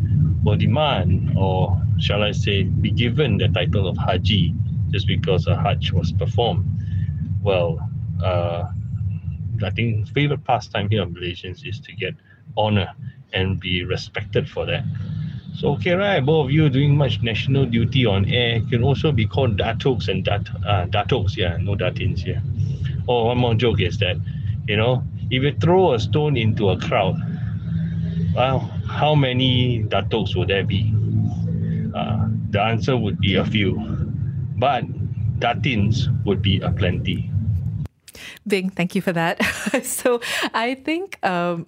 will 0.43 0.57
demand 0.57 1.33
or 1.37 1.79
shall 1.99 2.23
I 2.23 2.31
say 2.31 2.63
be 2.63 2.91
given 2.91 3.37
the 3.37 3.47
title 3.47 3.87
of 3.87 3.97
haji 3.97 4.53
just 4.91 5.07
because 5.07 5.47
a 5.47 5.55
hajj 5.55 5.91
was 5.91 6.11
performed. 6.11 6.65
Well 7.41 7.79
uh, 8.21 8.71
I 9.65 9.69
think 9.69 10.07
favorite 10.09 10.43
pastime 10.43 10.89
here 10.89 11.03
of 11.03 11.09
Malaysians 11.09 11.67
is 11.67 11.79
to 11.81 11.93
get 11.93 12.15
honor 12.57 12.93
and 13.33 13.59
be 13.59 13.83
respected 13.83 14.49
for 14.49 14.65
that. 14.65 14.83
So 15.55 15.73
okay, 15.73 15.93
right? 15.93 16.19
Both 16.19 16.45
of 16.45 16.51
you 16.51 16.69
doing 16.69 16.97
much 16.97 17.21
national 17.21 17.65
duty 17.65 18.05
on 18.05 18.25
air 18.25 18.61
can 18.69 18.83
also 18.83 19.11
be 19.11 19.25
called 19.27 19.57
datoks 19.57 20.07
and 20.07 20.23
dat 20.23 20.49
uh, 20.65 20.85
datoks. 20.87 21.37
Yeah, 21.37 21.57
no 21.57 21.75
datins 21.75 22.19
here. 22.19 22.41
Oh, 23.07 23.25
one 23.25 23.37
more 23.37 23.53
joke 23.55 23.81
is 23.81 23.97
that, 23.99 24.17
you 24.67 24.77
know, 24.77 25.03
if 25.29 25.43
you 25.43 25.53
throw 25.59 25.93
a 25.93 25.99
stone 25.99 26.37
into 26.37 26.69
a 26.69 26.79
crowd, 26.79 27.15
well, 28.35 28.59
how 28.87 29.15
many 29.15 29.83
datoks 29.83 30.35
would 30.35 30.47
there 30.47 30.63
be? 30.63 30.93
Uh, 31.93 32.27
the 32.49 32.61
answer 32.61 32.97
would 32.97 33.19
be 33.19 33.35
a 33.35 33.45
few, 33.45 33.75
but 34.57 34.85
datins 35.39 36.07
would 36.25 36.41
be 36.41 36.59
a 36.61 36.71
plenty. 36.71 37.29
Bing, 38.47 38.69
thank 38.69 38.95
you 38.95 39.01
for 39.01 39.13
that. 39.13 39.43
so 39.83 40.21
I 40.53 40.75
think 40.75 41.23
um, 41.25 41.67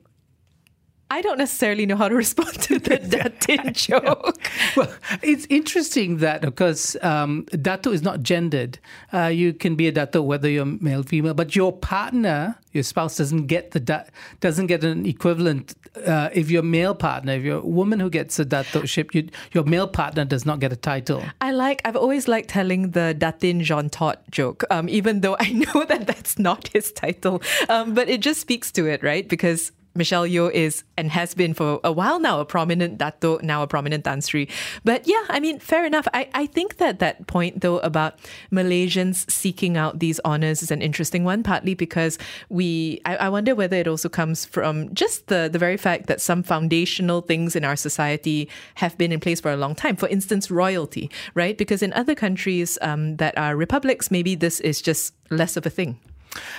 I 1.11 1.21
don't 1.21 1.37
necessarily 1.37 1.85
know 1.85 1.95
how 1.95 2.09
to 2.09 2.15
respond 2.25 2.53
to 2.63 2.79
the 2.79 2.97
Datin 2.97 3.73
joke. 3.73 4.39
Well, 4.75 4.91
it's 5.21 5.45
interesting 5.49 6.17
that 6.17 6.41
because 6.41 6.97
um, 7.01 7.45
Dato 7.61 7.91
is 7.91 8.01
not 8.01 8.23
gendered. 8.23 8.79
Uh, 9.13 9.27
you 9.27 9.53
can 9.53 9.75
be 9.75 9.87
a 9.87 9.91
Dato 9.91 10.21
whether 10.21 10.49
you're 10.49 10.65
male, 10.65 11.01
or 11.01 11.03
female, 11.03 11.33
but 11.33 11.55
your 11.55 11.71
partner, 11.71 12.55
your 12.71 12.83
spouse, 12.83 13.17
doesn't 13.17 13.47
get 13.47 13.71
the 13.71 13.79
da- 13.79 14.05
doesn't 14.39 14.67
get 14.67 14.83
an 14.83 15.05
equivalent. 15.05 15.75
Uh, 16.05 16.29
if 16.33 16.51
your 16.51 16.63
male 16.63 16.93
partner, 16.93 17.33
if 17.33 17.43
you're 17.43 17.59
a 17.59 17.65
woman 17.65 17.99
who 17.99 18.09
gets 18.09 18.37
a 18.39 18.43
Dato 18.43 18.83
ship, 18.83 19.15
you, 19.15 19.29
your 19.53 19.63
male 19.63 19.87
partner 19.87 20.25
does 20.25 20.45
not 20.45 20.59
get 20.59 20.73
a 20.73 20.75
title. 20.75 21.23
I 21.39 21.51
like. 21.51 21.81
I've 21.85 21.95
always 21.95 22.27
liked 22.27 22.49
telling 22.49 22.91
the 22.91 23.15
Datin 23.17 23.61
Jean 23.61 23.89
Todt 23.89 24.29
joke, 24.31 24.63
um, 24.71 24.89
even 24.89 25.21
though 25.21 25.37
I 25.39 25.51
know 25.51 25.85
that 25.85 26.07
that's 26.07 26.37
not 26.37 26.69
his 26.73 26.91
title. 26.91 27.41
Um, 27.69 27.93
but 27.93 28.09
it 28.09 28.21
just 28.21 28.41
speaks 28.41 28.71
to 28.73 28.87
it, 28.87 29.03
right? 29.03 29.27
Because 29.27 29.71
Michelle 29.95 30.27
Yeoh 30.27 30.51
is 30.51 30.83
and 30.97 31.09
has 31.09 31.33
been 31.33 31.53
for 31.53 31.79
a 31.83 31.91
while 31.91 32.19
now 32.19 32.39
a 32.39 32.45
prominent 32.45 32.97
Dato, 32.97 33.39
now 33.41 33.63
a 33.63 33.67
prominent 33.67 34.03
Tan 34.03 34.21
Sri. 34.21 34.47
But 34.83 35.07
yeah, 35.07 35.23
I 35.29 35.39
mean, 35.39 35.59
fair 35.59 35.85
enough. 35.85 36.07
I, 36.13 36.29
I 36.33 36.45
think 36.45 36.77
that 36.77 36.99
that 36.99 37.27
point 37.27 37.61
though 37.61 37.79
about 37.79 38.19
Malaysians 38.51 39.29
seeking 39.31 39.77
out 39.77 39.99
these 39.99 40.19
honors 40.25 40.61
is 40.61 40.71
an 40.71 40.81
interesting 40.81 41.23
one, 41.23 41.43
partly 41.43 41.73
because 41.73 42.17
we, 42.49 43.01
I, 43.05 43.15
I 43.15 43.29
wonder 43.29 43.55
whether 43.55 43.77
it 43.77 43.87
also 43.87 44.09
comes 44.09 44.45
from 44.45 44.93
just 44.93 45.27
the, 45.27 45.49
the 45.51 45.59
very 45.59 45.77
fact 45.77 46.07
that 46.07 46.19
some 46.19 46.43
foundational 46.43 47.21
things 47.21 47.55
in 47.55 47.63
our 47.63 47.75
society 47.75 48.49
have 48.75 48.97
been 48.97 49.11
in 49.11 49.19
place 49.19 49.39
for 49.39 49.51
a 49.51 49.57
long 49.57 49.75
time. 49.75 49.95
For 49.95 50.09
instance, 50.09 50.51
royalty, 50.51 51.09
right? 51.33 51.57
Because 51.57 51.81
in 51.81 51.93
other 51.93 52.15
countries 52.15 52.77
um, 52.81 53.15
that 53.17 53.37
are 53.37 53.55
republics, 53.55 54.11
maybe 54.11 54.35
this 54.35 54.59
is 54.59 54.81
just 54.81 55.13
less 55.29 55.55
of 55.55 55.65
a 55.65 55.69
thing. 55.69 55.99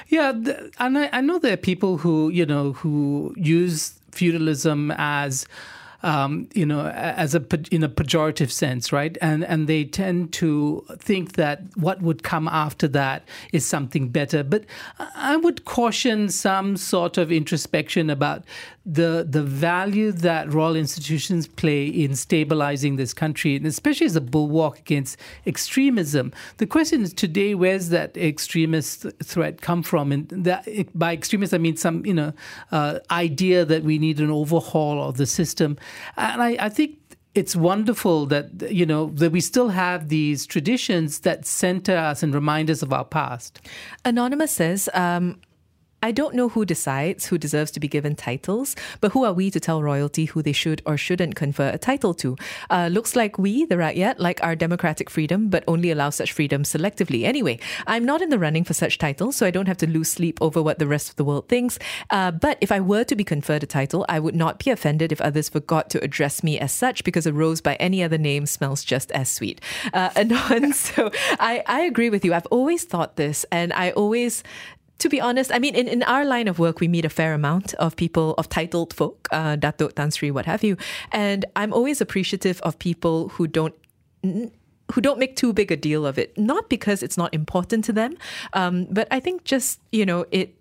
Yeah, 0.09 0.33
and 0.79 0.99
I, 0.99 1.09
I 1.13 1.21
know 1.21 1.39
there 1.39 1.53
are 1.53 1.59
people 1.59 1.99
who 1.99 2.31
you 2.31 2.47
know 2.47 2.73
who 2.73 3.35
use 3.37 3.99
feudalism 4.13 4.93
as 4.97 5.47
um, 6.03 6.49
you 6.55 6.65
know, 6.65 6.87
as 6.87 7.35
a 7.35 7.45
in 7.73 7.83
a 7.83 7.89
pejorative 7.89 8.51
sense, 8.51 8.93
right? 8.93 9.17
And 9.21 9.45
and 9.45 9.67
they 9.67 9.85
tend 9.85 10.33
to 10.35 10.85
think 10.99 11.33
that 11.33 11.63
what 11.75 12.01
would 12.03 12.23
come 12.23 12.49
after 12.49 12.87
that 12.89 13.27
is 13.53 13.67
something 13.67 14.09
better. 14.09 14.45
But 14.45 14.65
I 14.99 15.37
would 15.37 15.65
caution 15.65 16.29
some 16.29 16.77
sort 16.77 17.19
of 17.19 17.33
introspection 17.33 18.09
about 18.11 18.45
the 18.87 19.27
the 19.29 19.43
value 19.43 20.13
that 20.13 20.53
royal 20.53 20.77
institutions 20.77 21.49
play 21.49 21.87
in 21.87 22.15
stabilizing 22.15 22.97
this 22.97 23.13
country, 23.13 23.57
and 23.57 23.67
especially 23.67 24.07
as 24.07 24.15
a 24.15 24.21
bulwark 24.21 24.79
against 24.79 25.19
extremism. 25.45 26.33
The 26.59 26.67
question 26.67 27.03
is 27.03 27.13
today, 27.13 27.57
where's 27.57 27.89
that 27.89 28.17
extremist 28.17 29.05
threat 29.25 29.61
come 29.61 29.83
from? 29.83 30.13
And 30.13 30.29
that, 30.29 30.69
by 30.95 31.13
extremist, 31.13 31.53
I 31.53 31.59
mean 31.59 31.77
some 31.77 32.07
you 32.07 32.15
know 32.15 32.33
uh, 32.71 33.01
idea 33.11 33.65
that 33.65 33.83
we 33.83 33.99
need 33.99 34.21
an 34.21 34.31
overhaul 34.31 35.09
of 35.09 35.17
the 35.17 35.27
system. 35.27 35.77
And 36.17 36.41
I, 36.41 36.57
I 36.61 36.69
think 36.69 36.99
it's 37.35 37.55
wonderful 37.55 38.27
that 38.27 38.71
you 38.71 38.87
know 38.87 39.07
that 39.15 39.33
we 39.33 39.41
still 39.41 39.69
have 39.71 40.09
these 40.09 40.47
traditions 40.47 41.21
that 41.21 41.45
center 41.45 41.97
us 41.97 42.23
and 42.23 42.35
remind 42.35 42.71
us 42.71 42.83
of 42.83 42.93
our 42.93 43.05
past. 43.05 43.61
Anonymous 44.05 44.53
says, 44.53 44.89
um, 44.95 45.41
I 46.07 46.13
don't 46.13 46.37
know 46.37 46.49
who 46.49 46.65
decides 46.65 47.27
who 47.27 47.37
deserves 47.37 47.73
to 47.73 47.81
be 47.81 47.89
given 47.89 48.15
titles, 48.15 48.77
but 49.01 49.11
who 49.11 49.25
are 49.25 49.33
we 49.33 49.51
to 49.51 49.59
tell 49.59 49.83
royalty 49.83 50.27
who 50.27 50.41
they 50.41 50.53
should 50.53 50.81
or 50.87 50.97
shouldn't 50.97 51.35
confer 51.35 51.71
a 51.71 51.79
title 51.79 52.15
to? 52.15 52.37
Uh, 52.71 52.89
looks 52.93 53.17
like 53.17 53.39
we, 53.39 53.65
the 53.65 53.75
Rakyat, 53.75 54.21
like 54.21 54.41
our 54.41 54.55
democratic 54.55 55.11
freedom, 55.11 55.49
but 55.49 55.65
only 55.67 55.91
allow 55.91 56.11
such 56.11 56.31
freedom 56.33 56.63
selectively. 56.63 57.25
Anyway, 57.25 57.59
I'm 57.89 58.05
not 58.05 58.23
in 58.23 58.29
the 58.29 58.39
running 58.39 58.63
for 58.63 58.73
such 58.73 58.99
titles, 58.99 59.35
so 59.35 59.47
I 59.47 59.51
don't 59.51 59.67
have 59.67 59.79
to 59.79 59.91
lose 59.91 60.09
sleep 60.09 60.39
over 60.41 60.63
what 60.63 60.79
the 60.79 60.87
rest 60.87 61.11
of 61.11 61.17
the 61.17 61.25
world 61.25 61.49
thinks. 61.49 61.77
Uh, 62.09 62.31
but 62.31 62.57
if 62.61 62.71
I 62.71 62.79
were 62.79 63.03
to 63.03 63.17
be 63.17 63.25
conferred 63.25 63.65
a 63.65 63.67
title, 63.67 64.07
I 64.09 64.21
would 64.21 64.37
not 64.37 64.61
be 64.61 64.71
offended 64.71 65.11
if 65.11 65.21
others 65.21 65.49
forgot 65.49 65.91
to 65.91 66.05
address 66.05 66.45
me 66.45 66.57
as 66.57 66.71
such 66.71 67.03
because 67.03 67.27
a 67.27 67.33
rose 67.33 67.61
by 67.61 67.75
any 67.81 68.01
other 68.05 68.17
name 68.17 68.47
smells 68.47 68.85
just 68.85 69.11
as 69.11 69.29
sweet. 69.29 69.61
Uh, 69.93 70.11
Anon, 70.17 70.73
so 70.73 71.11
I, 71.41 71.65
I 71.67 71.81
agree 71.81 72.11
with 72.11 72.25
you. 72.25 72.33
I've 72.33 72.47
always 72.47 72.85
thought 72.85 73.17
this, 73.17 73.45
and 73.51 73.73
I 73.73 73.91
always 73.91 74.45
to 74.99 75.09
be 75.09 75.21
honest, 75.21 75.53
I 75.53 75.59
mean, 75.59 75.75
in, 75.75 75.89
in 75.89 76.03
our 76.05 76.25
line 76.25 76.49
of 76.49 76.59
work, 76.59 76.81
we 76.81 76.89
meet 76.89 77.05
a 77.05 77.11
fair 77.11 77.35
amount 77.35 77.75
of 77.75 77.97
people, 77.97 78.35
of 78.39 78.49
titled 78.49 78.95
folk, 78.95 79.29
uh, 79.31 79.57
Datuk, 79.57 79.95
Tan 79.95 80.11
Sri, 80.11 80.31
what 80.31 80.47
have 80.47 80.65
you. 80.65 80.77
And 81.13 81.45
I'm 81.55 81.73
always 81.73 82.01
appreciative 82.01 82.61
of 82.63 82.79
people 82.79 83.29
who 83.31 83.47
don't 83.47 83.75
who 84.93 85.01
don't 85.01 85.19
make 85.19 85.37
too 85.37 85.53
big 85.53 85.71
a 85.73 85.77
deal 85.77 86.07
of 86.07 86.19
it, 86.19 86.37
not 86.39 86.69
because 86.69 87.03
it's 87.03 87.17
not 87.17 87.35
important 87.35 87.85
to 87.85 87.93
them, 87.93 88.17
um, 88.53 88.87
but 88.91 89.09
I 89.11 89.21
think 89.21 89.45
just 89.45 89.81
you 89.93 90.07
know 90.07 90.27
it 90.31 90.55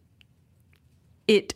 it 1.27 1.53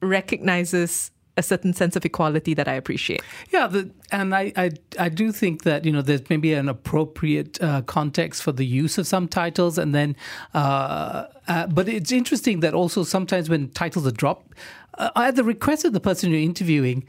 recognizes 0.00 1.10
a 1.36 1.42
certain 1.42 1.72
sense 1.72 1.96
of 1.96 2.04
equality 2.04 2.54
that 2.54 2.68
I 2.68 2.74
appreciate. 2.74 3.22
Yeah, 3.50 3.66
the, 3.66 3.90
and 4.10 4.34
I, 4.34 4.52
I, 4.56 4.70
I 4.98 5.08
do 5.08 5.32
think 5.32 5.62
that 5.62 5.84
you 5.84 5.92
know 5.92 6.02
there's 6.02 6.28
maybe 6.28 6.52
an 6.52 6.68
appropriate 6.68 7.62
uh, 7.62 7.82
context 7.82 8.42
for 8.42 8.52
the 8.52 8.66
use 8.66 8.98
of 8.98 9.06
some 9.06 9.28
titles, 9.28 9.78
and 9.78 9.94
then, 9.94 10.16
uh, 10.54 11.26
uh, 11.48 11.66
but 11.68 11.88
it's 11.88 12.12
interesting 12.12 12.60
that 12.60 12.74
also 12.74 13.02
sometimes 13.02 13.48
when 13.48 13.70
titles 13.70 14.06
are 14.06 14.12
dropped, 14.12 14.52
uh, 14.98 15.10
at 15.16 15.36
the 15.36 15.44
request 15.44 15.84
of 15.84 15.92
the 15.92 16.00
person 16.00 16.30
you're 16.30 16.40
interviewing. 16.40 17.04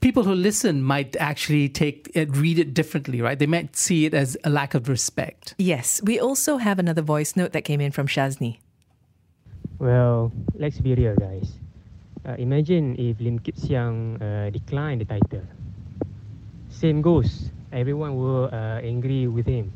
People 0.00 0.24
who 0.24 0.34
listen 0.34 0.82
might 0.82 1.16
actually 1.16 1.66
take 1.66 2.10
it, 2.12 2.36
read 2.36 2.58
it 2.58 2.74
differently, 2.74 3.22
right? 3.22 3.38
They 3.38 3.46
might 3.46 3.74
see 3.74 4.04
it 4.04 4.12
as 4.12 4.36
a 4.44 4.50
lack 4.50 4.74
of 4.74 4.90
respect. 4.90 5.54
Yes, 5.56 5.98
we 6.04 6.20
also 6.20 6.58
have 6.58 6.78
another 6.78 7.00
voice 7.00 7.36
note 7.36 7.52
that 7.52 7.62
came 7.62 7.80
in 7.80 7.90
from 7.90 8.06
Shazni. 8.06 8.58
Well, 9.78 10.30
let's 10.56 10.78
be 10.78 10.94
real, 10.94 11.16
guys 11.16 11.54
uh, 12.26 12.36
imagine 12.38 12.96
if 12.98 13.20
Lim 13.20 13.38
Kit 13.38 13.56
Siang 13.58 14.20
uh, 14.22 14.50
declined 14.50 15.00
the 15.00 15.06
title. 15.06 15.44
Same 16.68 17.00
goes. 17.02 17.50
Everyone 17.72 18.16
will 18.16 18.48
uh, 18.52 18.80
angry 18.82 19.26
with 19.26 19.46
him. 19.46 19.72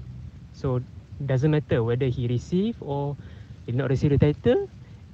So 0.52 0.80
doesn't 1.24 1.50
matter 1.50 1.82
whether 1.82 2.06
he 2.06 2.26
receive 2.28 2.76
or 2.80 3.16
did 3.66 3.74
not 3.74 3.90
receive 3.90 4.10
the 4.10 4.18
title. 4.18 4.68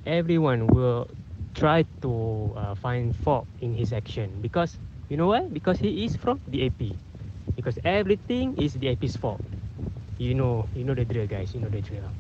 Everyone 0.07 0.67
will 0.69 1.09
try 1.55 1.85
to 2.03 2.53
uh, 2.57 2.75
find 2.75 3.15
fault 3.17 3.47
in 3.61 3.75
his 3.75 3.93
action 3.93 4.41
because 4.41 4.79
you 5.09 5.17
know 5.17 5.29
why? 5.29 5.49
Because 5.49 5.79
he 5.79 6.05
is 6.05 6.17
from 6.17 6.41
the 6.49 6.67
AP. 6.67 6.99
Because 7.57 7.79
everything 7.85 8.57
is 8.57 8.75
the 8.75 8.91
AP's 8.91 9.17
fault. 9.17 9.41
You 10.19 10.35
know, 10.35 10.69
you 10.75 10.85
know 10.85 10.95
the 10.95 11.05
drill, 11.05 11.27
guys. 11.27 11.55
You 11.55 11.61
know 11.61 11.69
the 11.69 11.81
drill. 11.83 12.11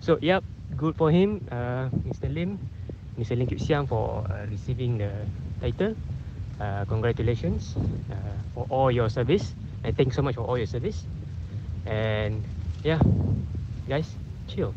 So 0.00 0.18
yep, 0.20 0.44
good 0.76 0.96
for 0.96 1.10
him, 1.10 1.46
uh, 1.50 1.88
Mr. 2.06 2.28
Lim. 2.28 2.58
Mr. 3.18 3.36
Lim 3.36 3.46
Kit 3.46 3.60
Siang 3.60 3.86
for 3.86 4.24
uh, 4.30 4.46
receiving 4.50 4.98
the 4.98 5.10
title. 5.60 5.96
Uh, 6.60 6.84
congratulations 6.84 7.74
uh, 8.12 8.14
for 8.54 8.66
all 8.68 8.90
your 8.90 9.08
service 9.08 9.54
and 9.84 9.96
thanks 9.96 10.16
so 10.16 10.22
much 10.22 10.34
for 10.34 10.42
all 10.42 10.58
your 10.58 10.66
service. 10.66 11.04
And 11.86 12.42
yeah, 12.84 13.00
guys, 13.88 14.12
chill. 14.48 14.74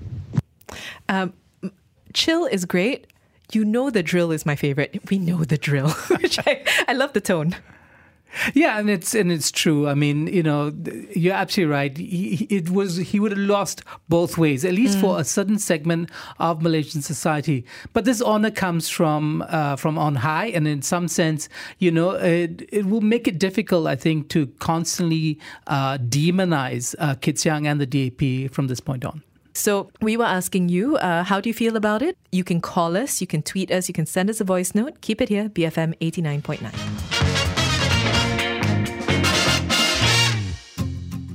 Um, 1.10 1.34
chill 2.13 2.46
is 2.46 2.66
great. 2.66 3.08
You 3.52 3.66
know 3.66 3.90
the 3.90 4.02
drill 4.02 4.32
is 4.32 4.46
my 4.46 4.56
favorite. 4.56 5.10
We 5.10 5.20
know 5.20 5.44
the 5.44 5.58
drill, 5.58 5.90
which 6.22 6.40
I, 6.48 6.63
I 6.88 6.94
love 6.94 7.13
the 7.13 7.22
tone. 7.22 7.56
Yeah, 8.54 8.80
and 8.80 8.90
it's 8.90 9.13
and 9.13 9.32
it's 9.32 9.52
true. 9.52 9.88
I 9.88 9.94
mean, 9.94 10.28
you 10.28 10.44
know, 10.44 10.74
you're 11.16 11.34
absolutely 11.34 11.72
right. 11.72 11.98
He, 11.98 12.48
it 12.50 12.70
was 12.70 12.98
he 12.98 13.20
would 13.20 13.32
have 13.32 13.40
lost 13.40 13.84
both 14.10 14.38
ways, 14.38 14.66
at 14.66 14.74
least 14.74 14.98
mm. 14.98 15.02
for 15.02 15.20
a 15.20 15.24
certain 15.24 15.60
segment 15.60 16.10
of 16.40 16.62
Malaysian 16.62 17.02
society. 17.02 17.66
But 17.94 18.06
this 18.06 18.22
honor 18.22 18.52
comes 18.52 18.90
from 18.90 19.44
uh, 19.48 19.75
from 19.75 19.98
on 19.98 20.16
high, 20.16 20.48
and 20.48 20.68
in 20.68 20.82
some 20.82 21.08
sense, 21.08 21.50
you 21.80 21.92
know, 21.92 22.12
it, 22.12 22.68
it 22.72 22.86
will 22.86 23.02
make 23.02 23.28
it 23.28 23.40
difficult, 23.40 23.88
I 23.88 23.96
think, 23.96 24.30
to 24.30 24.48
constantly 24.60 25.40
uh, 25.68 25.98
demonize 25.98 26.96
uh, 27.00 27.16
Kit 27.16 27.40
Siang 27.40 27.68
and 27.68 27.80
the 27.80 27.86
DAP 27.86 28.52
from 28.52 28.68
this 28.68 28.80
point 28.80 29.06
on. 29.06 29.24
So 29.56 29.92
we 30.02 30.18
were 30.18 30.25
asking 30.25 30.70
you, 30.70 30.98
uh, 30.98 31.24
how 31.24 31.40
do 31.40 31.48
you 31.48 31.54
feel 31.54 31.78
about 31.78 32.02
it? 32.02 32.18
You 32.32 32.44
can 32.44 32.60
call 32.60 32.98
us, 32.98 33.22
you 33.22 33.28
can 33.28 33.44
tweet 33.44 33.70
us, 33.72 33.88
you 33.88 33.94
can 33.94 34.08
send 34.08 34.30
us 34.30 34.42
a 34.42 34.44
voice 34.44 34.74
note. 34.74 35.02
Keep 35.02 35.22
it 35.22 35.30
here, 35.30 35.48
BFM 35.48 35.96
89.9. 36.00 37.12